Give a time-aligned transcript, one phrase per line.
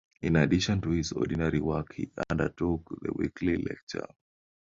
[0.23, 4.07] In addition to his ordinary work he undertook the weekly lecture.